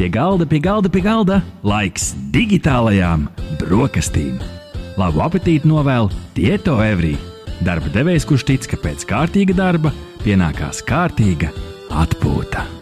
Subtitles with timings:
[0.00, 3.26] Pie galda, pie galda, pie galda laiks digitālajām
[3.60, 4.38] brokastīm.
[4.96, 7.12] Labu apetīti novēl Tieto Evrī.
[7.60, 9.92] Darba devējs, kurš tic, ka pēc kārtīga darba
[10.24, 11.52] pienākās kārtīga
[11.92, 12.79] atpūta.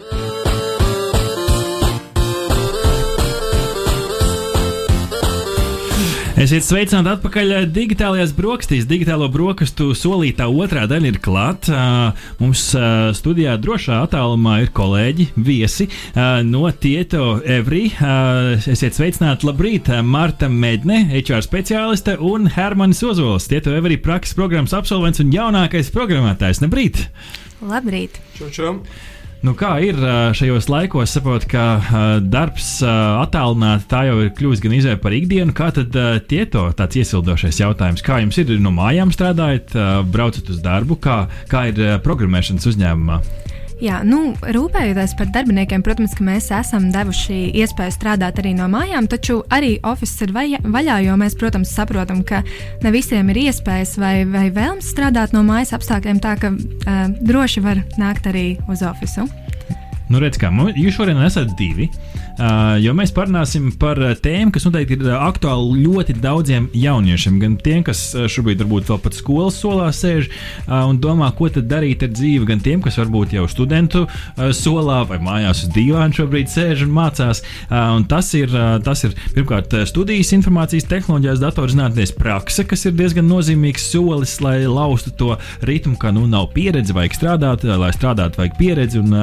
[6.39, 8.85] Esiet sveicināti atpakaļ digitālajās brokastīs.
[8.87, 11.81] Digitālo brokastu solītā otrā daļa ir klāta.
[12.39, 12.61] Mums
[13.19, 15.89] studijā drošā attālumā ir kolēģi, viesi
[16.47, 17.89] no Tieto Evri.
[18.71, 19.91] Esiet sveicināti, labrīt!
[20.07, 26.63] Marta Medne, HR speciāliste un Hermanis Ozols, Tieto Evri prakses programmas absolvents un jaunākais programmētājs.
[26.63, 27.03] Labrīt!
[27.67, 28.15] Labrīt!
[28.39, 28.77] Čau, čau.
[29.39, 29.95] Nu, kā ir
[30.35, 31.63] šajos laikos, saprotu, ka
[32.19, 35.55] darbs attālināti tā jau ir kļuvusi gan izvēle par ikdienu.
[35.55, 35.95] Kā tad
[36.27, 38.03] tieto tāds iesildošais jautājums?
[38.03, 39.77] Kā jums ir no mājām strādājot,
[40.11, 43.21] braucat uz darbu, kā, kā ir programmēšanas uzņēmumā?
[43.79, 49.07] Jā, nu, rūpējoties par darbiniekiem, protams, ka mēs esam devuši iespēju strādāt arī no mājām,
[49.07, 52.41] taču arī oficiāls ir vaļā, vaļā, jo mēs, protams, saprotam, ka
[52.83, 57.63] ne visiem ir iespējas vai, vai vēlmes strādāt no mājas apstākļiem, tā ka uh, droši
[57.63, 59.31] var nākt arī uz oficiālu.
[60.09, 61.87] Nu, redz, kā jūs šodien esat divi.
[61.87, 62.28] Uh,
[62.79, 67.39] jo mēs parunāsim par tēmu, kas noteikti ir aktuāla ļoti daudziem jauniešiem.
[67.41, 68.01] Gan tiem, kas
[68.31, 72.47] šobrīd varbūt vēl pat skolas solā sēž uh, un domā, ko tad darīt ar dzīvi,
[72.49, 76.93] gan tiem, kas varbūt jau studentu uh, solā vai mājās uz dīvāna šobrīd sēž un
[76.95, 77.43] mācās.
[77.69, 78.51] Un tas ir,
[78.83, 85.13] tas ir pirmkārt studijas informācijas tehnoloģijās, datorzinātnēs prakse, kas ir diezgan nozīmīgs solis, lai laustu
[85.19, 89.13] to ritmu, ka nu nav pieredze, vajag strādāt, lai strādātu, vajag pieredzi un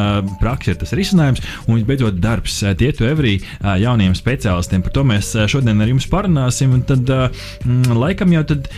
[0.41, 1.43] prakse ir tas risinājums.
[1.67, 4.85] Un visbeidzot, darbs tietu Every jauniem speciālistiem.
[4.85, 6.75] Par to mēs šodien ar jums parunāsim.
[6.77, 8.69] Un tad, mm, laikam, jau tad,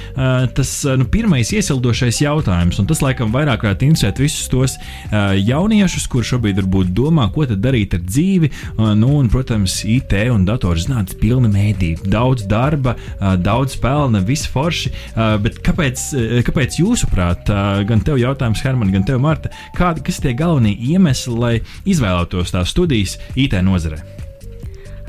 [0.57, 4.77] tas nu, pirmais iesildošais jautājums, un tas laikam vairāk varētu interesēt visus tos
[5.13, 8.51] jauniešus, kuriem šobrīd varbūt domā, ko tad darīt ar dzīvi.
[8.99, 12.97] Nu, un, protams, IT un datorzinātnes pilna mēdī, daudz darba,
[13.43, 14.93] daudz pelna, viss forši.
[15.45, 16.05] Bet kāpēc,
[16.49, 17.51] kāpēc jūsuprāt,
[17.89, 21.55] gan tev jautājums, Herman, gan tev, Marta, kādi ir tie galvenie iemesli, lai
[21.89, 24.18] izvēlētos tās studijas IT nozarē?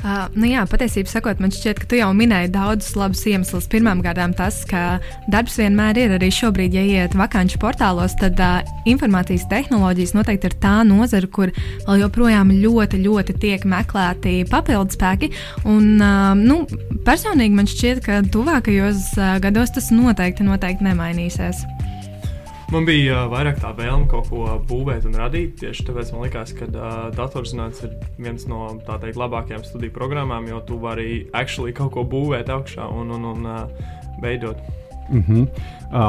[0.00, 3.66] Uh, nu jā, patiesībā sakot, man šķiet, ka tu jau minēji daudzus labus iemeslus.
[3.68, 9.44] Pirmkārt, tas, ka darbs vienmēr ir arī šobrīd, ja iet vakanču portālos, tad uh, informācijas
[9.50, 11.52] tehnoloģijas noteikti ir tā nozara, kur
[11.84, 15.32] vēl joprojām ļoti, ļoti tiek meklēti papildspēki.
[15.68, 16.62] Un, uh, nu,
[17.04, 21.66] personīgi man šķiet, ka tuvākajos uh, gados tas noteikti, noteikti nemainīsies.
[22.70, 25.56] Man bija vairāk tā vēlme kaut ko būvēt un radīt.
[25.58, 30.60] Tieši tāpēc man liekas, ka uh, datorzinātnes ir viens no teikt, labākajām studiju programmām, jo
[30.68, 33.90] tu vari actually kaut ko būvēt augšā un, un, un uh,
[34.22, 34.62] veidot.
[35.10, 35.46] Mm -hmm.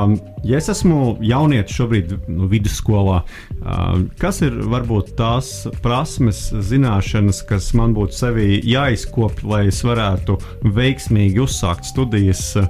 [0.03, 7.41] um, ja es esmu jaunietis šobrīd nu, vidusskolā, uh, kas ir varbūt tās prasmes, zināšanas,
[7.49, 12.67] kas man būtu sevī jāizkopja, lai es varētu veiksmīgi uzsākt studijas uh,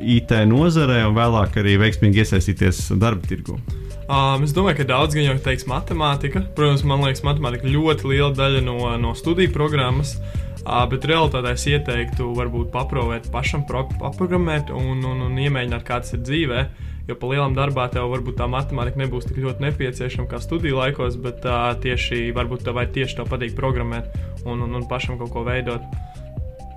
[0.00, 3.60] IT nozarē un vēlāk arī veiksmīgi iesaistīties darba tirgu?
[4.08, 6.40] Um, es domāju, ka daudz gan jau teiks matemātika.
[6.54, 10.16] Protams, man liekas, matemātika ļoti liela daļa no, no studiju programmas.
[10.16, 16.24] Uh, Bet realitātē es ieteiktu, varbūt paprovēt pašam, paprogrammēt un, un, un iemēģināt, kāds ir
[16.26, 16.66] dzīvē.
[17.06, 21.14] Jo pa lielam darbā tev varbūt tā matemātika nebūs tik ļoti nepieciešama kā studiju laikos,
[21.22, 24.10] bet uh, tieši varbūt tev tieši to patīk programmēt
[24.42, 25.86] un, un, un pašam kaut ko veidot.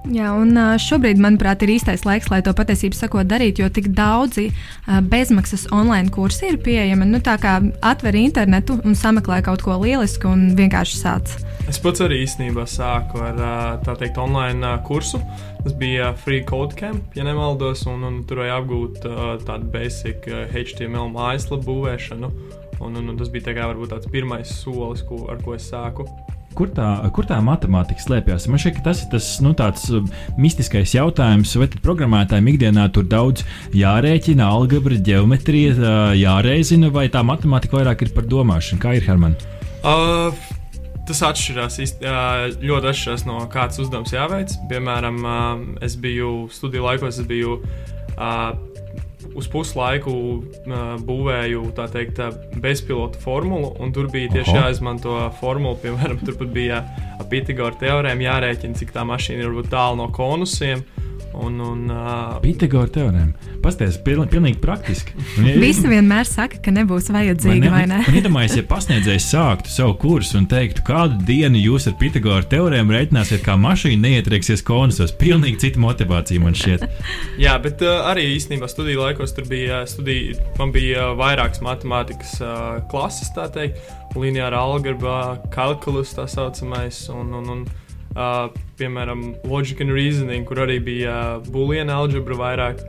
[0.08, 4.48] Jā, un šobrīd, manuprāt, ir īstais laiks, lai to patiesību sakot darīt, jo tik daudzi
[5.12, 7.06] bezmaksas online kursi ir pieejami.
[7.10, 11.36] Nu, tā kā atver internetu un sameklē kaut ko lielisku un vienkārši sāc.
[11.70, 15.20] Es pats arī īstenībā sāku ar teikt online kursu.
[15.60, 19.06] Tas bija Free Code Camp, ja nemaldos, un, un tur vajag apgūt
[19.46, 22.32] tādu basic HTML mājaslapu būvēšanu.
[22.80, 25.68] Un, un, un tas bija tā kā, varbūt tāds pirmais solis, ko, ar ko es
[25.68, 26.08] sāku.
[26.60, 28.50] Kur tā, kur tā matemātika slēpjas?
[28.52, 29.54] Man šķiet, ka tas ir tas nu,
[29.96, 30.10] um,
[30.44, 31.54] mistiskais jautājums.
[31.56, 33.46] Vai programmētājiem ikdienā tur daudz
[33.80, 38.84] jārēķina, algebra, geometrija, jārēzina, vai tā matemātika vairāk ir par domāšanu?
[38.84, 39.38] Kā ir Herman?
[39.88, 40.36] Uh,
[41.08, 41.80] tas atšķirās
[42.60, 44.60] ļoti atšķirās no kādas uzdevums jāveic.
[44.68, 45.24] Piemēram,
[45.86, 47.62] es biju studiju laikos, es biju
[49.38, 52.22] uz puslaiku uh, būvēju teikt,
[52.62, 54.66] bezpilota formulu, un tur bija tieši Aha.
[54.66, 55.78] jāizmanto formula.
[55.84, 56.84] Piemēram, tur bija
[57.30, 60.86] Pitagora teorēma, jārēķina, cik tā mašīna ir tālu no konusiem.
[61.34, 63.56] Un, un, uh, Pitagora teorēma.
[63.64, 65.14] Pastāstiet, piln, pilnīgi praktiski.
[65.38, 68.00] Ja, Visi vienmēr saka, ka nebūs vajadzīga, vai ne?
[68.10, 72.96] Un iedomājieties, ja pasniedzējs sāktu savu kursu un teiktu, kādu dienu jūs ar Pitagora teorēmu
[72.96, 75.14] reiķināsiet, kā mašīna neietrieksies konusos.
[75.20, 76.88] Pilnīgi cita motivācija man šķiet.
[77.46, 82.40] jā, bet uh, arī īstenībā studiju laikos tur bija studija, man bija uh, vairākas matemātikas
[82.42, 83.84] uh, klases, tā teikt,
[84.18, 87.06] lineāra algebra, kalkulus tā saucamais.
[87.14, 87.68] Un, un, un,
[88.16, 92.84] uh, piemēram, Logic and Reasoning, kur arī bija uh, buļbuļsāļu algebra vairāk.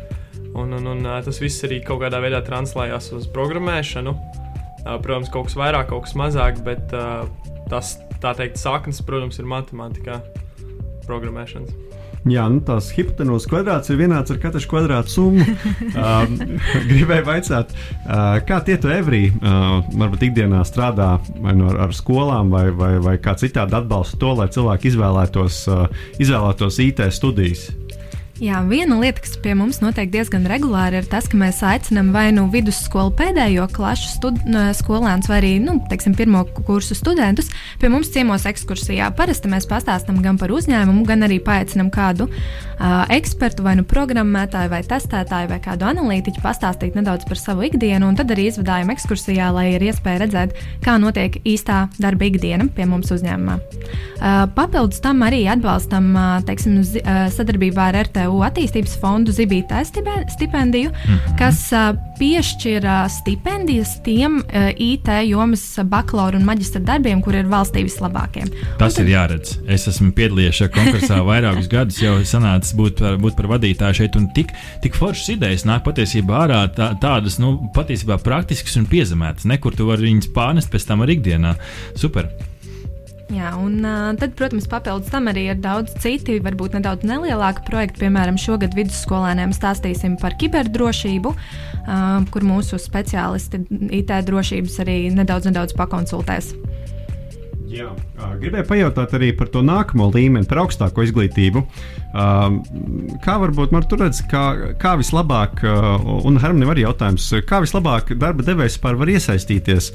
[0.50, 4.14] Un, un, un uh, tas viss arī kaut kādā veidā translējās uz programmēšanu.
[4.14, 7.28] Uh, protams, kaut kas vairāk, kaut kas mazāk, bet uh,
[7.70, 10.18] tas, tā teikt, saknes, protams, ir matemātikā,
[11.06, 11.99] programmēšanas.
[12.28, 15.44] Jā, nu, tās hipotenūzas kvadrāts ir vienāds ar katru kvadrātu summu.
[16.04, 16.34] um,
[16.90, 22.52] gribēju jautāt, uh, kā tie to evrī, uh, varbūt ikdienā strādā vai no, ar skolām,
[22.52, 27.70] vai, vai, vai kā citādi atbalsta to, lai cilvēki izvēlētos, uh, izvēlētos IT studijas.
[28.40, 32.30] Jā, viena lieta, kas pie mums notiek diezgan regulāri, ir tas, ka mēs aicinām vai
[32.32, 34.38] nu vidusskolu pēdējo klašu stud,
[34.78, 37.50] skolēnus, vai arī nu, teiksim, pirmo kursu studentus
[37.82, 39.10] pie mums ciemos ekskursijā.
[39.18, 44.72] Parasti mēs pastāstām gan par uzņēmumu, gan arī paaicinām kādu uh, ekspertu, vai nu programmētāju,
[44.72, 49.50] vai testētāju, vai kādu analītiķu pastāstīt nedaudz par savu ikdienu, un tad arī izvadājam ekskursijā,
[49.52, 53.60] lai ir iespēja redzēt, kā notiek īstā darba ikdiena pie mums uzņēmumā.
[53.60, 56.80] Uh, papildus tam arī atbalstam uh, teiksim,
[57.36, 61.36] sadarbībā ar RTU MVU attīstības fondu Zibītē stipendiju, mm -hmm.
[61.38, 61.70] kas
[62.18, 64.42] piešķir stipendijas tiem
[64.76, 68.46] IT jomas bakalaura un maģistra darbiem, kur ir valstī vislabākie.
[68.78, 69.04] Tas tad...
[69.04, 69.58] ir jāredz.
[69.66, 74.16] Es esmu piedalījies šajā konkursā vairākus gadus, jau sanācis būt par, būt par vadītāju šeit,
[74.16, 74.52] un tik,
[74.82, 79.44] tik foršas idejas nāk patiesībā ārā tā, tādas, nu, patiesībā praktiskas un piezemētas.
[79.44, 81.56] Nekur tu vari viņas pārnest pēc tam arī ikdienā.
[81.96, 82.30] Super!
[83.30, 88.02] Jā, un uh, tad, protams, papildus tam arī ir daudz citi, varbūt nedaudz nelielāki projekti.
[88.02, 92.00] Piemēram, šogad vidusskolēniem stāstīsim par kiberdrošību, uh,
[92.34, 93.62] kur mūsu speciālisti
[94.00, 96.56] IT drošības arī nedaudz, nedaudz pakonsultēs.
[97.70, 97.90] Jā,
[98.40, 101.62] gribēju pajautāt arī par to nākamo līmeni, par augstāko izglītību.
[103.22, 104.42] Kā varbūt man tur redzēt, kā,
[104.80, 105.62] kā vislabāk,
[106.26, 109.92] un Hermanim arī jautājums, kā vislabāk darba devējs vispār var iesaistīties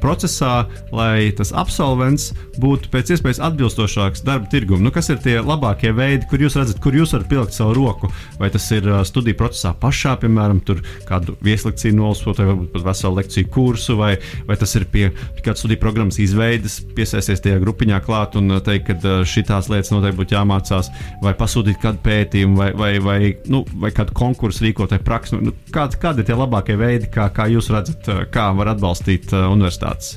[0.00, 0.54] procesā,
[0.92, 2.30] lai tas absolvents
[2.60, 4.86] būtu pēc iespējas atbilstošāks darba tirgumam?
[4.88, 8.08] Nu, kas ir tie labākie veidi, kur jūs redzat, kur jūs varat pielikt savu roku?
[8.40, 10.64] Vai tas ir studiju procesā pašā, piemēram,
[11.08, 14.14] kādu vieslekciju nolasot, vai varbūt pat veselu lekciju kursu, vai,
[14.48, 15.10] vai tas ir pie
[15.42, 16.37] kādas studiju programmas izvēles?
[16.38, 20.90] Veidas, piesaisties tajā grupiņā klāt un uh, teikt, ka uh, šīs lietas noteikti būtu jāmācās,
[21.24, 23.18] vai pasūtīt kādu pētījumu, vai, vai, vai,
[23.52, 25.38] nu, vai kādu konkursu rīkot, vai praksi.
[25.42, 29.34] Nu, kādi, kādi ir tie labākie veidi, kā, kā jūs redzat, uh, kā var atbalstīt
[29.38, 30.16] universitātes?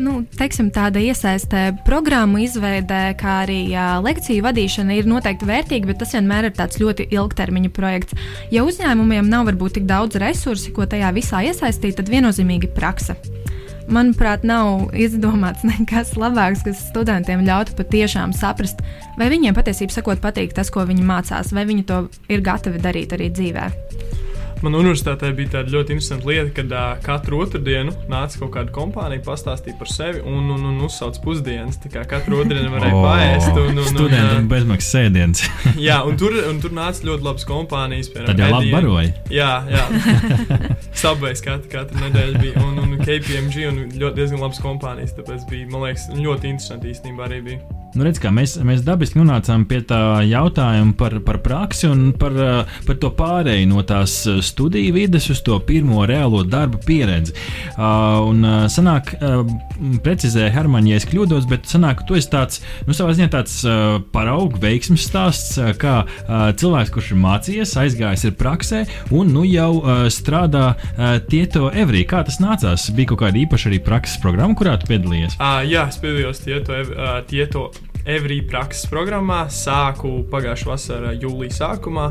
[0.00, 6.00] Nu, teiksim, tāda iesaistē programmu izveidē, kā arī jā, lekciju vadīšana ir noteikti vērtīga, bet
[6.00, 8.16] tas vienmēr ir tāds ļoti ilgtermiņa projekts.
[8.54, 13.18] Ja uzņēmumiem nav varbūt tik daudz resursu, ko tajā visā iesaistīt, tad viennozīmīgi praksa
[13.94, 18.82] manuprāt, nav izdomāts nekas labāks, kas studentiem ļautu patiešām saprast,
[19.20, 23.16] vai viņiem patiesībā sakot patīk tas, ko viņi mācās, vai viņi to ir gatavi darīt
[23.16, 23.70] arī dzīvē.
[24.60, 29.22] Man universitātē bija tāda ļoti interesanta lieta, kad uh, katru otrdienu nāca kaut kāda kompānija,
[29.24, 31.78] pastāstīja par sevi un, un, un uzsauc pusdienas.
[31.80, 33.50] Tā kā katru otrdienu varēja oh, paēst.
[33.54, 35.44] Un, un, Studentam uh, bezmaksas sēdienas.
[35.88, 38.12] jā, un tur, un tur nāca ļoti labas kompānijas.
[38.12, 39.12] Piemēram, Tad jau labi baroja.
[39.32, 39.84] Jā, jā.
[41.00, 45.16] Subways katru, katru nedēļu bija un, un KPMG un ļoti diezgan labas kompānijas.
[45.16, 47.79] Tāpēc bija, man liekas, ļoti interesanti īstenībā arī bija.
[47.90, 52.36] Nu, redz, mēs, mēs dabiski nonācām pie tā jautājuma par, par praksi un par,
[52.86, 54.14] par to pārēju no tās
[54.46, 57.34] studiju vidas uz to pirmo reālo darba pieredzi.
[57.74, 59.42] Uh, un sanāk, uh,
[60.04, 63.98] precizēja Hermaņa, ja es kļūdos, bet sanāk, tu esi tāds, nu, savā ziņā tāds uh,
[64.14, 69.42] paraugu veiksmes stāsts, uh, kā uh, cilvēks, kurš ir mācījies, aizgājis ir praksē un nu
[69.48, 72.06] jau uh, strādā uh, Tieto Evrī.
[72.06, 72.86] Kā tas nācās?
[72.94, 75.40] Bija kaut kāda īpaša arī prakses programma, kurā tu piedalījies?
[75.40, 77.70] Uh, jā, es piedalījos Tieto, uh, tieto
[78.08, 79.44] Evrī prakses programmā.
[79.52, 82.10] Sāku pagājušā vasarā, jūlijā sākumā.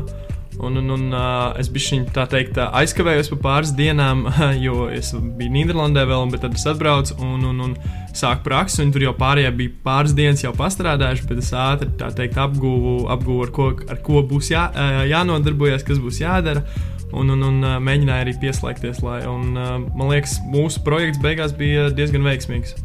[0.60, 1.14] Un, un, un
[1.58, 4.26] es biju tā teikt, aizkavējos pa pāris dienām,
[4.66, 7.74] jo es biju Nīderlandē vēl, bet tad es atbraucu un, un, un
[8.14, 8.86] sāku praksi.
[8.92, 13.54] Tur jau pārējie bija pāris dienas jau pastrādājuši, bet es ātri teikt, apguvu, apguvu ar,
[13.56, 14.68] ko, ar ko būs jā,
[15.10, 16.62] jānodarbojas, kas būs jādara.
[17.10, 19.00] Un, un, un mēģināju arī pieslēgties.
[19.02, 22.76] Lai, un, man liekas, mūsu projekts beigās bija diezgan veiksmīgs.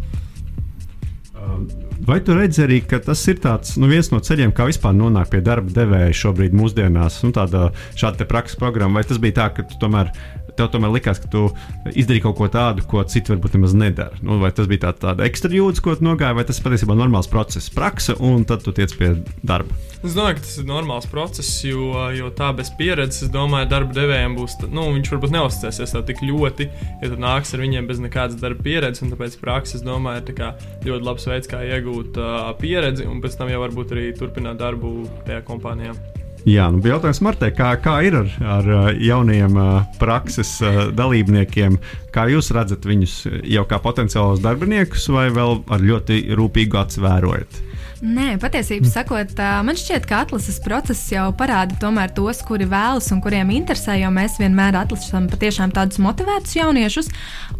[2.05, 5.31] Vai tu redzi arī, ka tas ir tāds, nu, viens no ceļiem, kā vispār nonākt
[5.33, 9.65] pie darba devēja šobrīd, mūsdienās, nu, tāda šāda prakses programma, vai tas bija tā, ka
[9.65, 10.11] tu tomēr
[10.57, 11.47] tev tomēr likās, ka tu
[11.91, 14.21] izdarīji kaut ko tādu, ko citi varbūt nemaz nedara.
[14.25, 17.01] Nu, vai tas bija tā, tāda ekstra jūtas, ko tu nogāji, vai tas patiesībā ir
[17.03, 19.11] normāls process, praksa, un tad tu tiec pie
[19.45, 19.75] darba?
[20.05, 23.95] Es domāju, ka tas ir normāls process, jo, jo tā bez pieredzes, es domāju, darba
[23.95, 26.69] devējiem būs, nu, viņš varbūt neuzticēsies tā tik ļoti,
[27.01, 30.91] ja tu nāks ar viņiem bez nekādas darba pieredzes, un tāpēc praksa, es domāju, ir
[30.91, 34.93] ļoti labs veids, kā iegūt uh, pieredzi, un pēc tam jau varbūt arī turpināt darbu
[35.25, 35.97] tajā kompānijā.
[36.45, 38.67] Jā, nu, jautājums Martai, kā, kā ir ar, ar
[39.01, 39.57] jauniem
[39.97, 40.59] prakses
[40.93, 41.79] dalībniekiem?
[42.13, 43.15] Kā jūs redzat viņus
[43.49, 47.57] jau kā potenciālus darbiniekus, vai vēl ar ļoti rūpīgu acu vērojat?
[48.03, 51.77] Nē, patiesībā sakot, man šķiet, ka atlases process jau parāda
[52.11, 57.07] tos, kuri vēlas un kuriem interesē, jo mēs vienmēr atlasām patiešām tādus motivētus jauniešus.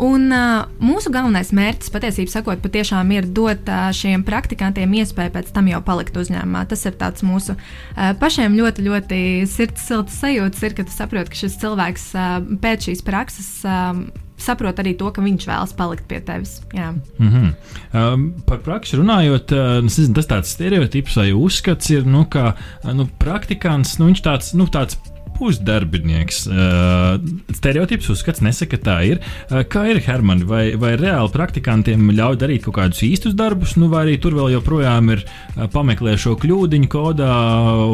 [0.03, 5.53] Un uh, mūsu galvenais mērķis, patiesībā sakot, patiešām ir dot uh, šiem praktikantiem iespēju pēc
[5.55, 6.65] tam jau palikt uzņēmumā.
[6.67, 11.31] Tas ir tāds mūsu uh, pašiem ļoti, ļoti sirds silts sajūta, ir, ka tu saproti,
[11.31, 13.51] ka šis cilvēks uh, pēc šīs prakses.
[13.63, 16.61] Uh, saprot arī to, ka viņš vēlas palikt pie tevis.
[16.75, 16.93] Jā.
[17.17, 17.53] Mm -hmm.
[17.93, 23.07] um, par praksi runājot, uh, nezinu, tas tāds stereotips vai uzskats ir, nu, ka nu,
[23.19, 24.97] praktikants, nu, viņš tāds, nu, tāds
[25.37, 26.45] pusdarbinieks.
[26.49, 27.17] Uh,
[27.55, 29.21] stereotips uzskats nesaka, ka tā ir.
[29.49, 33.89] Uh, kā ir Hermani, vai, vai reāli praktikantiem ļauj darīt kaut kādus īstus darbus, nu,
[33.91, 37.31] vai arī tur vēl joprojām ir uh, pameklē šo kļūdiņu kodā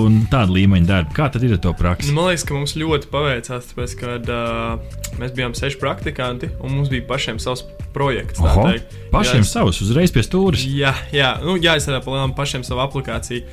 [0.03, 1.15] un tāda līmeņa darbu?
[1.17, 2.11] Kā tad ir ar to praksi?
[2.11, 6.77] Nu, man liekas, ka mums ļoti paveicās, tāpēc, ka uh, mēs bijām seši praktikanti un
[6.77, 8.39] mums bija pašiem savs projekts.
[8.39, 8.69] Oho,
[9.11, 10.63] pašiem jā, savs, uzreiz pie stūres.
[10.67, 13.43] Jā, jā, nu, jāizstrādā pa lielam pašiem savu aplikāciju.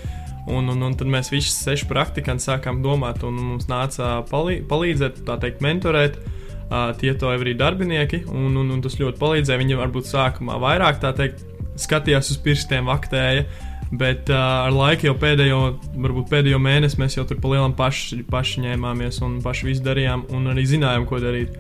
[0.48, 5.22] Un, un, un tad mēs visi seši praktikanti sākām domāt, un mums nāca palī, palīdzēt,
[5.28, 6.18] tā teikt, mentorēt.
[6.68, 9.60] Uh, tie to arī darbinieki, un, un, un tas ļoti palīdzēja.
[9.60, 11.44] Viņi varbūt sākumā vairāk teikt,
[11.80, 13.46] skatījās uz pirkstiem, aktēja,
[13.88, 15.60] bet uh, ar laiku jau pēdējo,
[15.96, 20.26] varbūt pēdējo mēnesi mēs jau tur pa lielam paši, paši ņēmāmies un paši visu darījām,
[20.36, 21.56] un arī zinājām, ko darīt.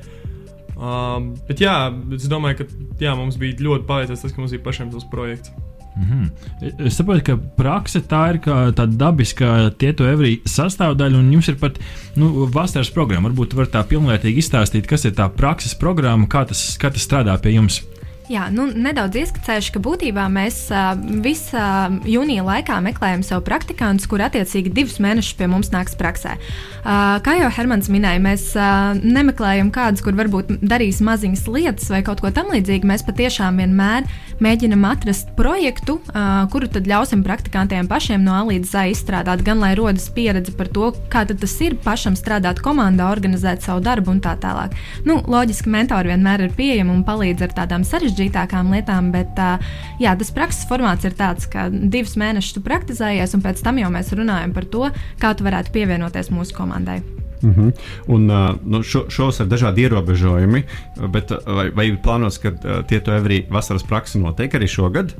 [0.78, 1.76] Uh, bet jā,
[2.14, 2.68] es domāju, ka
[3.02, 5.56] jā, mums bija ļoti paveicies tas, ka mums bija pašiem tas projekts.
[5.98, 6.86] Mm -hmm.
[6.86, 8.38] Es saprotu, ka praksa tā ir
[8.72, 11.78] tāda dabiska tieto evrī sastāvdaļa, un jums ir pat
[12.16, 13.28] nu, vasaras programma.
[13.28, 17.38] Varbūt varat tā pilnvērtīgi izstāstīt, kas ir tā prakses programma, kā tas, kā tas strādā
[17.42, 17.82] pie jums.
[18.28, 20.66] Jā, nu, nedaudz ieskicējuši, ka būtībā mēs
[21.24, 26.34] visā jūnija laikā meklējam sev praktikantus, kur attiecīgi divus mēnešus pie mums nāks praksē.
[26.84, 28.44] Kā jau Hermans minēja, mēs
[29.00, 32.90] nemeklējam kādus, kur varbūt darīs maziņas lietas vai kaut ko tamlīdzīgu.
[32.90, 34.04] Mēs patiešām vienmēr
[34.44, 35.96] mēģinam atrast projektu,
[36.52, 40.68] kuru tad ļausim praktikantiem pašiem no A līdz Z izstrādāt, gan lai rodas pieredze par
[40.68, 44.76] to, kā tas ir pašam strādāt komandā, organizēt savu darbu un tā tālāk.
[45.08, 49.38] Nu, loģiski, mentori vienmēr ir pieejami un palīdz ar tādām sarežģītām sarežģītākām lietām, bet
[50.02, 53.90] jā, tas prakses formāts ir tāds, ka divus mēnešus tu praktizējies, un pēc tam jau
[53.90, 57.00] mēs runājam par to, kā tu varētu pievienoties mūsu komandai.
[57.40, 57.72] Mm -hmm.
[58.08, 58.26] Un,
[58.64, 60.62] nu, šo, šos ir dažādi ierobežojumi,
[61.08, 62.50] bet vai, vai ir plānots, ka
[62.82, 65.14] tie to arī vasaras praksi notiek arī šogad?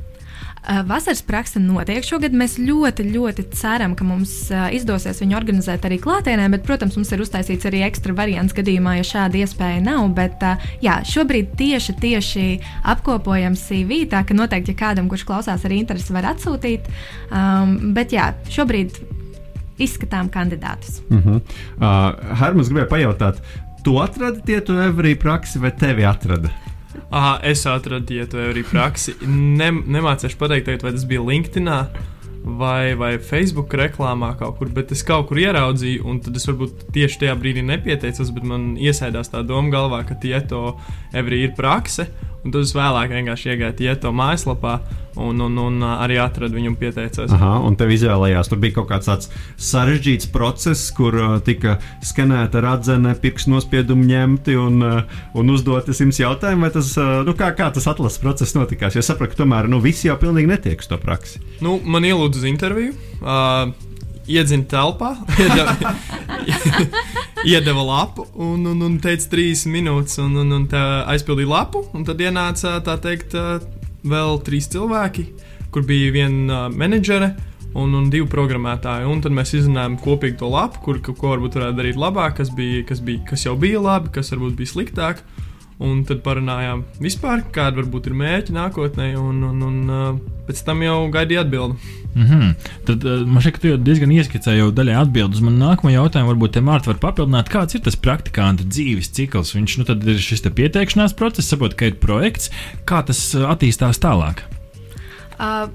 [0.86, 2.34] Vasaras praksa notiek šogad.
[2.36, 4.32] Mēs ļoti, ļoti ceram, ka mums
[4.74, 9.06] izdosies viņu organizēt arī klātienē, bet, protams, mums ir uztaisīts arī ekstra variants gadījumā, ja
[9.06, 10.08] šāda iespēja nav.
[10.16, 10.44] Bet,
[10.84, 12.46] jā, šobrīd tieši, tieši
[12.94, 16.90] apkopojam CV, tā ka noteikti, ja kādam, kurš klausās, arī interesi var atsūtīt.
[17.30, 18.98] Um, bet, jā, šobrīd
[19.78, 21.00] izskatām kandidātus.
[21.08, 21.40] Uh -huh.
[21.80, 23.42] uh, Hermans gribēja pajautāt,
[23.84, 26.50] tu atradi tie tu evrī praksi vai tevi atrada?
[27.09, 29.17] Aha, es atradu ietu arī praksi.
[29.26, 31.69] Ne, nemācīšu pateikt, vai tas bija LinkedIn
[32.59, 36.88] vai, vai Facebook reklāmā kaut kur, bet es kaut kur ieraudzīju, un tad es varbūt
[36.95, 40.78] tieši tajā brīdī nepieteicos, bet man iesēdās tā doma galvā, ka Tieto
[41.12, 42.09] Every ir prakse.
[42.45, 44.78] Un tad es vēlāk vienkārši iegāju Tieto mājaslapā
[45.18, 47.33] un, un, un arī atradu viņu un pieteicos.
[47.35, 49.30] Aha, un tev izvēlējās, tur bija kaut kāds tāds
[49.68, 56.23] sarežģīts process, kur uh, tika skanēta radzene, pirkstu nospiedumi ņemti un, uh, un uzdoti simts
[56.23, 56.71] jautājumu.
[56.75, 58.95] Tas, uh, nu, kā, kā tas atlases process notikās?
[58.95, 61.42] Jo es sapratu, ka tomēr nu, visi jau pilnīgi netiek uz to praksi.
[61.64, 62.95] Nu, man ielūdza interviju.
[63.18, 63.75] Uh,
[64.28, 65.94] iedzina telpā, iedeva,
[67.52, 70.66] iedeva lapu un, un, un teica trīs minūtes, un, un, un
[71.08, 71.85] aizpildīja lapu.
[72.06, 73.37] Tad ienāca tā teikt,
[74.08, 75.28] vēl trīs cilvēki,
[75.75, 77.35] kur bija viena menedžere.
[77.78, 79.04] Un, un divi programmētāji.
[79.06, 82.80] Un tad mēs izdarījām kopīgi to lapu, kur, ko varbūt varētu darīt labāk, kas, bija,
[82.88, 85.20] kas, bija, kas jau bija labi, kas varbūt bija sliktāk.
[85.78, 90.08] Un tad parunājām vispār, kāda varbūt ir mērķi nākotnē, un, un, un uh,
[90.49, 91.76] pēc tam jau gaidīja atbildi.
[92.16, 92.73] Mm -hmm.
[92.88, 95.44] Tad uh, man šķiet, ka tu jau diezgan ieskicēji jau daļai atbildus.
[95.44, 99.54] Man nākamā jautājuma varbūt te Mārta var papildināt, kāds ir tas praktikanta dzīves cikls.
[99.54, 102.50] Viņš nu, ir šis pieteikšanās process, saprot, ka ir projekts,
[102.85, 104.42] kā tas uh, attīstās tālāk.
[105.38, 105.70] Uh,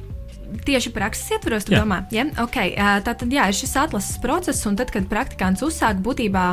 [0.66, 1.82] tieši prakses ietvaros, tu Jā.
[1.84, 2.26] domā, ja?
[2.44, 6.46] okay, tā tad jā, ir šis atlases process, un tad, kad praktikants uzsāk būtībā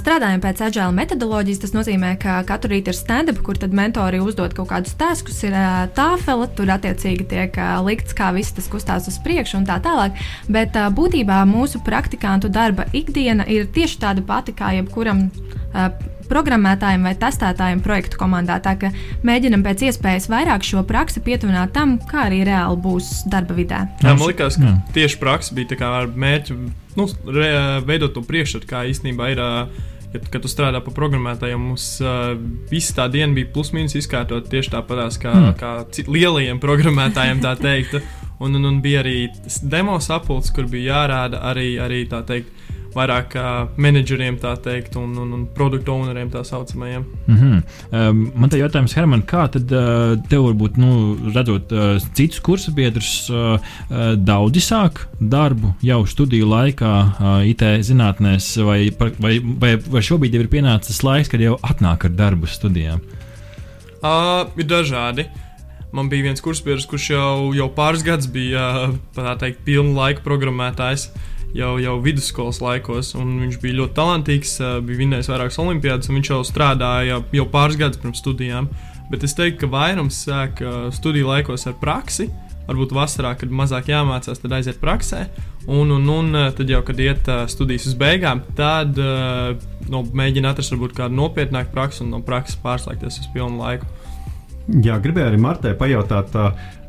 [0.00, 4.54] strādājam pēc agile metodoloģijas, tas nozīmē, ka katru rītu ir stand-up, kur tad mentori uzdod
[4.56, 5.56] kaut kādus taskus, ir
[5.96, 10.18] tāfela, tur attiecīgi tiek likts, kā viss tas kustās uz priekšu un tā tālāk.
[10.50, 15.28] Bet būtībā mūsu praktikantu darba ikdiena ir tieši tāda pati kā jebkuram.
[16.30, 18.60] Uh, programmētājiem vai testētājiem projektu komandā.
[18.62, 18.92] Tā kā
[19.26, 23.84] mēģinam pēc iespējas vairāk šo praksi pietuvināt tam, kā arī reāli būs darba vidē.
[24.04, 24.74] Jā, man liekas, ka Jā.
[24.96, 26.58] tieši praksa bija ar mērķi
[26.98, 27.52] nu, re,
[27.86, 29.46] veidot to priekšstatu, kā īstenībā ir.
[30.10, 32.32] Ja, kad tu strādā par programmētājiem, mums uh,
[32.66, 35.52] visa tā diena bija plus-minus izkārtot tieši tāpatās kā, Hmm.
[35.52, 35.60] mm.
[35.60, 38.00] kā lielajiem programmētājiem, tā teikt.
[38.40, 39.28] Un, un, un bija arī
[39.62, 42.50] demo sapulcs, kur bija jārāda arī, arī tā teikt,
[42.94, 47.04] vairāk uh, menedžeriem, tā teikt, un, un, un produktu owneriem tā saucamajiem.
[47.26, 47.62] Mm -hmm.
[47.90, 52.72] um, man te jautājums, Herman, kā tad uh, tev varbūt, nu, redzot uh, citus kursu
[52.72, 59.76] biedrus, uh, uh, daudzi sāk darbu jau studiju laikā, uh, IT zinātnēs, vai, vai, vai,
[59.76, 63.00] vai šobrīd jau ir pienācis laiks, kad jau atnāk ar darbu studijām?
[64.02, 65.26] Uh, ir dažādi.
[65.92, 71.10] Man bija viens kursbiedrs, kurš jau, jau pāris gadus bija uh, teikt, pilna laika programmētājs.
[71.56, 76.30] Jau, jau vidusskolas laikos, viņš bija ļoti talantīgs, uh, bija vinnējis vairākas olimpiādas, un viņš
[76.30, 78.68] jau strādāja jau, pāris gadus pirms studijām.
[79.10, 82.28] Bet es teiktu, ka vairums sāk uh, studiju laikos ar praksi.
[82.68, 85.24] Varbūt vasarā, kad mazāk jāmācās, tad aiziet praksē.
[85.66, 89.56] Un, un, un uh, tad jau, kad iet uh, studijas uz beigām, tad uh,
[89.90, 93.90] nu, mēģina atrast varbūt kādu nopietnāku praksi un no prakses pārslēgties uz pilnu laiku.
[94.70, 96.36] Jā, gribēju arī Martai pajautāt,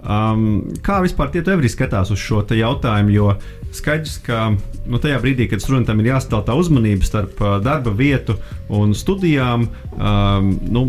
[0.06, 0.46] um,
[0.86, 3.14] kā vispār tie tevi skatās uz šo jautājumu.
[3.16, 3.34] Jo
[3.76, 4.52] skaidrs, ka
[4.86, 8.38] nu, tajā brīdī, kad studentam ir jāstāv tā uzmanība starp darba vietu
[8.72, 9.66] un studijām,
[9.98, 10.86] um, nu,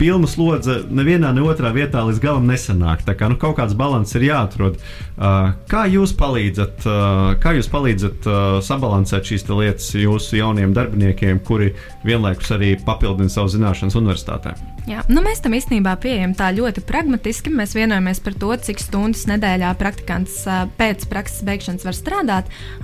[0.00, 3.04] pilna slodze nevienā, ne otrā vietā līdz galam nesanāk.
[3.04, 4.78] Tā kā nu, kaut kāds līdzsvars ir jāatrod.
[5.20, 11.40] Uh, kā jūs palīdzat, uh, kā jūs palīdzat uh, sabalansēt šīs lietas jūsu jauniem darbiniekiem,
[11.44, 11.74] kuri
[12.04, 14.54] vienlaikus arī papildina savu zināšanas universitātē?
[14.88, 17.52] Jā, nu mēs tam īstenībā pieejam tā ļoti pragmatiski.
[17.52, 20.40] Mēs vienojamies par to, cik stundas nedēļā praktikants
[20.80, 22.09] pēc prakses beigšanas var strādāt.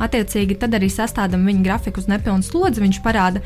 [0.02, 2.82] Attiecīgi, tad arī sastādām viņa grafiku uz nepilnu slodzi.
[2.84, 3.42] Viņš parāda,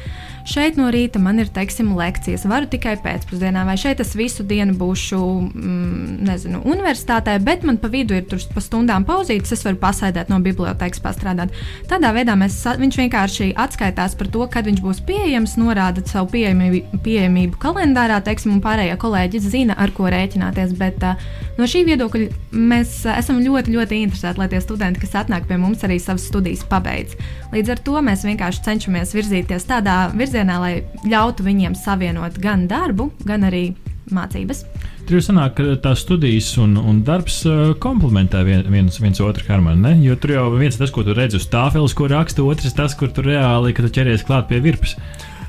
[0.49, 4.75] šeit no rīta man ir, teiksim, lekcijas, varu tikai pēcpusdienā, vai šeit es visu dienu
[4.78, 5.20] būšu,
[5.50, 10.30] mm, nezinu, universitātē, bet man pa vidu ir tur pa stundām pauzītes, es varu pasēdēt
[10.32, 11.54] no bibliotekas, pastrādāt.
[11.90, 17.00] Tādā veidā mēs, viņš vienkārši atskaitās par to, kad viņš būs pieejams, norāda savu pieejamību,
[17.04, 20.75] pieejamību kalendārā, teiksim, un pārējie kolēģi zina, ar ko rēķināties.
[20.80, 21.20] Bet uh,
[21.59, 25.59] no šī viedokļa mēs uh, esam ļoti, ļoti interesēti, lai tie studenti, kas atnāk pie
[25.61, 27.16] mums, arī savas studijas pabeidz.
[27.55, 30.30] Līdz ar to mēs vienkārši cenšamies virzīties tādā virzienā,
[30.62, 30.75] lai
[31.09, 33.71] ļautu viņiem savienot gan darbu, gan arī
[34.14, 34.64] mācības.
[35.07, 39.47] Tur jau sanāk, ka tās studijas un, un darbs uh, komplementē vien, viens, viens otru
[39.49, 39.83] harmoniju.
[39.83, 39.95] ne?
[40.05, 43.11] Jo tur jau viens tas, ko tu redzi uz tāfeles, ko raksta, otrs tas, kur
[43.14, 44.97] tu reāli, ķeries klāt pie virpas.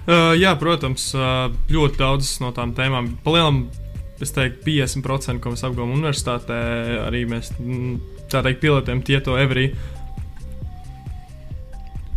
[0.02, 3.12] Uh, jā, protams, uh, ļoti daudzas no tām tēmām.
[3.26, 3.68] Palielam,
[4.22, 6.62] es teiktu, 50% ko mēs apgūstam universitātē,
[7.06, 8.00] arī mēs mm,
[8.32, 9.72] tā teikt, pilotējam tieto every.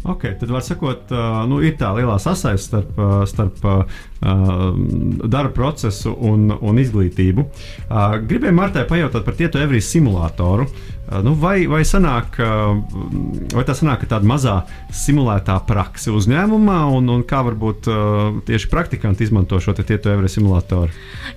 [0.05, 1.13] Ok, tad var sakot,
[1.49, 2.99] nu, ir tā lielā sasaiste starp,
[3.31, 3.63] starp
[4.21, 7.47] darba procesu un, un izglītību.
[8.29, 10.69] Gribēju Martai pajautāt par tieto Evrijas simulātoru.
[10.69, 10.94] Uh,
[11.25, 12.79] nu, vai, vai, sanāk, uh,
[13.55, 14.57] vai tā sanāk, ka tāda mazā
[14.95, 20.93] simulētā praksa uzņēmumā, un, un kā varbūt uh, tieši praktikanti izmanto šo tieto Evrijas simulātoru?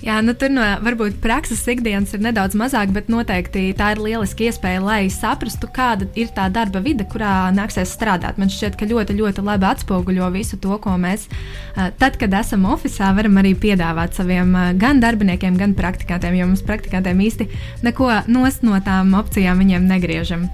[0.05, 4.47] Jā, nu tur no varbūt prakses ikdienas ir nedaudz mazāk, bet noteikti tā ir lieliska
[4.47, 8.39] iespēja, lai saprastu, kāda ir tā darba vide, kurā nāksies strādāt.
[8.39, 12.67] Man šķiet, ka ļoti, ļoti labi atspoguļo visu to, ko mēs eh, tad, kad esam
[12.69, 17.49] oficiālā, varam arī piedāvāt saviem eh, gan darbiniekiem, gan praktikantiem, jo mums praktikantiem īsti
[17.85, 20.47] neko nost no tām opcijām viņiem negriežam.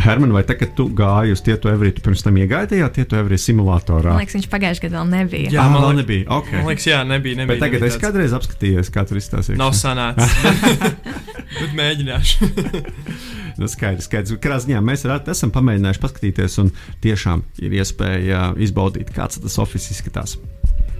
[0.00, 3.42] Herman, vai tagad tu gāji uz tieto Evriju, tu pirms tam iegāji tajā tieto Evrijas
[3.50, 4.14] simulātorā?
[4.14, 5.50] Man liekas, viņš pagājušajā gadā vēl nebija.
[5.52, 6.24] Jā, Ah, man vēl liek- nebija.
[6.38, 6.56] Okay.
[6.56, 7.36] Man liekas, jā, nebija.
[7.42, 9.58] nebija Bet tagad nebija es tāds- kādreiz apskatījos, kā tur izstāstīja.
[9.60, 10.32] Nav sanācis.
[11.60, 12.48] bet mēģināšu.
[13.60, 14.32] Nu, skaidrs, skaidrs.
[14.40, 16.70] Katrā ziņā mēs ar, esam pamēģinājuši paskatīties, un
[17.04, 20.36] tiešām ir iespēja izbaudīt, kāds tas oficiāls izskatās.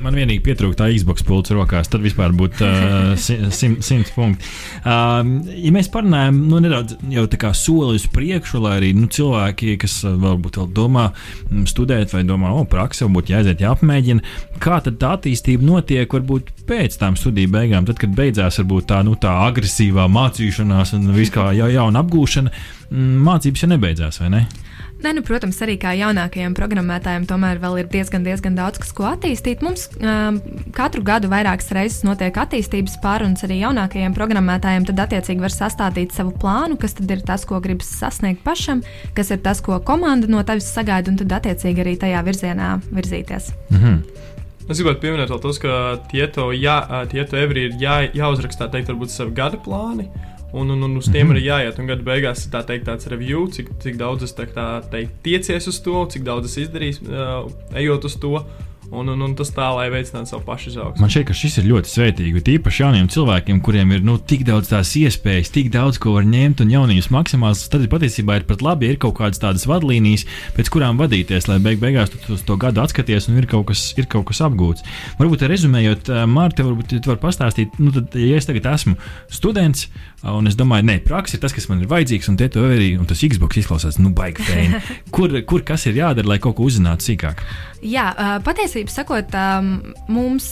[0.00, 4.46] Man vienīgi pietrūkst tā Xbox pults rokās, tad vispār būtu uh, sim- sim- simts punkti.
[4.80, 9.10] Um, ja mēs parunājam nu, nedaudz jau tā kā soli uz priekšu, lai arī nu,
[9.12, 14.34] cilvēki, kas uh, varbūt vēl domā mm, studēt vai domā, o, praksa, varbūt jāaiziet, jāapmēģina,
[14.62, 19.02] kā tad tā attīstība notiek varbūt pēc tam studiju beigām, tad, kad beidzās varbūt tā,
[19.06, 22.56] nu, tā agresīvā mācīšanās un viss kā ja, jauna apgūšana,
[22.88, 24.44] mm, mācības jau nebeidzās, vai ne?
[25.00, 29.06] Ne, nu, protams, arī kā jaunākajiem programmētājiem, tomēr vēl ir diezgan, diezgan daudz, kas ko
[29.08, 29.62] attīstīt.
[29.64, 30.40] Mums um,
[30.76, 34.84] katru gadu vairākas reizes notiek attīstības pārunas arī jaunākajiem programmētājiem.
[34.90, 38.84] Tad, attiecīgi, var sastādīt savu plānu, kas ir tas, ko gribas sasniegt pašam,
[39.16, 43.54] kas ir tas, ko komanda no tevis sagaida, un tad, attiecīgi, arī tajā virzienā virzīties.
[43.70, 44.26] Mm -hmm.
[44.70, 49.32] Es gribētu pieminēt tos, ka tieto, jā, tieto evri ir jā, jāuzrakstā, teikt, varbūt savi
[49.34, 50.06] gada plāni.
[50.52, 51.36] Un, un, un uz tiem mm -hmm.
[51.36, 51.78] arī jāiet.
[51.78, 55.68] Un gada beigās ir tā teikt, tāds review, cik, cik daudz es tā teikt, tiecies
[55.68, 58.44] uz to, cik daudz es izdarīju, uh, ejot uz to.
[58.90, 60.98] Un, un, un tas tā, lai veicinātu savu pašu izaugsmu.
[60.98, 62.40] Man šķiet, ka šis ir ļoti svētīgi.
[62.42, 66.64] Tīpaši jauniem cilvēkiem, kuriem ir nu, tik daudz tās iespējas, tik daudz ko var ņemt
[66.64, 67.62] un jauniņus maksimāls.
[67.70, 70.26] Tad patiesībā ir pat labi, ja ir kaut kādas tādas vadlīnijas,
[70.57, 73.85] pēc kurām vadīties, lai beig beigās tu uz to gadu atskaties un ir kaut kas,
[73.94, 74.83] ir kaut kas apgūts.
[75.22, 78.98] Varbūt rezumējot, Mārta, varbūt tu vari pastāstīt, nu, tad, ja es tagad esmu
[79.31, 79.87] students
[80.26, 82.90] un es domāju, nē, praksa ir tas, kas man ir vajadzīgs, un te to arī,
[83.00, 84.81] un tas Xbox izklausās, nu, baigi fēni.
[85.14, 87.40] Kur, kur kas ir jādara, lai kaut ko uzzinātu sīkāk?
[87.81, 88.11] Jā,
[88.44, 89.34] patiesībā sakot,
[90.08, 90.46] mums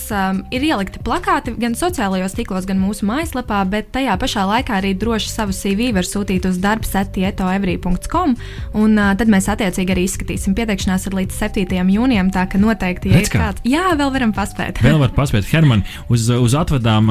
[0.53, 5.31] ir ielikti plakāti gan sociālajos tīklos, gan mūsu mājaslapā, bet tajā pašā laikā arī droši
[5.31, 8.35] savu CV var sūtīt uz darbsetieto.com,
[8.77, 10.53] un tad mēs attiecīgi arī izskatīsim.
[10.57, 11.91] Pieteikšanās ir līdz 7.
[11.95, 13.39] jūnijam, tā ka noteikti, ja ir kā.
[13.47, 14.83] kāds, jā, vēl varam paspēt.
[14.85, 17.09] Vēl var paspēt, Herman, uz, uz atvadām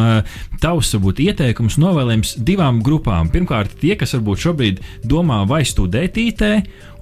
[0.63, 3.33] tavs varbūt ieteikums novēlējums divām grupām.
[3.33, 6.45] Pirmkārt, tie, kas varbūt šobrīd domā vai studēt IT,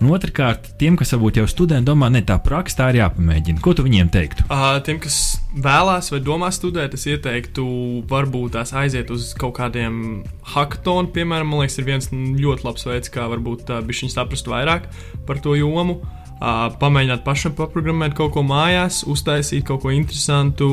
[0.01, 3.63] un otrkārt, tiem, kas varbūt jau studē, domā, ne tā praksa, tā ir jāpamēģina.
[3.65, 4.47] Ko tu viņiem teiktu?
[4.49, 7.65] Uh, tiem, kas vēlās vai domā studēt, es ieteiktu,
[8.11, 10.21] varbūt tās aiziet uz kaut kādiem
[10.55, 11.13] hackathoniem.
[11.17, 14.91] Piemēram, man liekas, ir viens ļoti labs veids, kā varbūt uh, viņi saprast vairāk
[15.29, 16.01] par to jomu.
[16.01, 20.69] Uh, pamēģināt pašam paprogrammēt kaut ko mājās, uztaisīt kaut ko interesantu,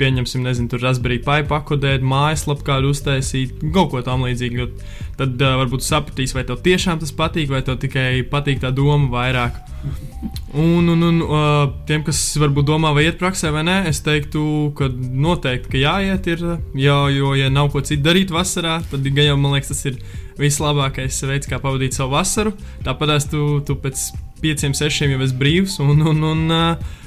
[0.00, 4.70] pieņemsim, nezinu, tur Raspberry Pi pakodēt, mājaslapu kādu uztaisīt, kaut ko tam līdzīgu.
[5.18, 9.10] Tad uh, varbūt sapratīs, vai tev tiešām tas patīk, vai tev tikai patīk tā doma
[9.12, 9.60] vairāk.
[10.56, 14.72] Un, un, un uh, tiem, kas varbūt domā, vai iet praksē vai nē, es teiktu,
[14.78, 16.44] ka noteikti, ka jāiet, ir,
[16.78, 20.00] jo, jo, ja nav ko citu darīt vasarā, tad gan jau man liekas, tas ir
[20.40, 22.56] vislabākais veids, kā pavadīt savu vasaru.
[22.86, 25.78] Tāpat tu, tu pēc pieciem, sešiem jau esi brīvs.
[25.84, 27.00] Un, un, un, uh,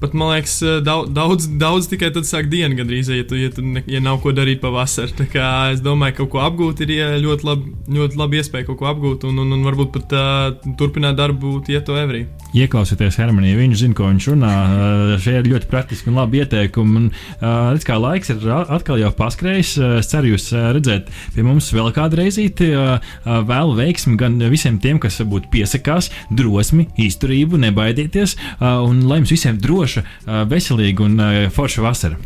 [0.00, 3.60] Pat man liekas, daudz, daudz, daudz tikai tad sāk diena gandrīz, ja, tu, ja, tu,
[3.60, 5.12] ne, ja nav ko darīt pavasarī.
[5.18, 8.78] Tā kā es domāju, ka kaut ko apgūt ir ļoti labi, ļoti labi iespēja kaut
[8.80, 12.22] ko apgūt un, un, un varbūt pat uh, turpināt darbu Tieto Evrī.
[12.56, 14.54] Ieklausieties Hermanī, viņš zina, ko viņš runā.
[14.54, 16.96] Uh, šie ir ļoti praktiski un labi ieteikumi.
[16.96, 19.74] Un, uh, redz, kā laiks ir atkal jau paskrējis.
[19.76, 22.70] Uh, es ceru jūs uh, redzēt pie mums vēl kādu reizīti.
[22.72, 29.04] Uh, uh, vēlu veiksmi gan visiem tiem, kas varbūt piesakās, drosmi, izturību, nebaidieties uh, un
[29.04, 30.04] lai jums visiem droši droša,
[30.50, 31.24] veselīga un
[31.54, 32.20] forša vasara.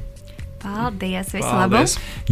[0.65, 1.29] Paldies!
[1.29, 1.83] Visu labu!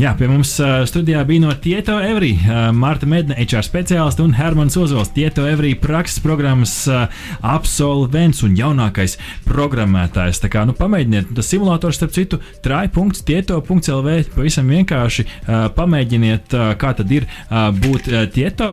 [0.00, 0.54] Jā, pie mums
[0.88, 5.74] studijā bija no Tieto Evrī, uh, Marta Medne, HR speciāliste un Hermans Ozols, Tieto Evrī
[5.76, 6.72] prakses programmas
[7.44, 10.40] absolvents un jaunākais programmētājs.
[10.40, 15.28] Tā kā nu, pamēģiniet, tas simulators, starp citu, trai.tieto.lv pavisam vienkārši
[15.76, 18.60] pamēģiniet, kā tad ir būt Tieto.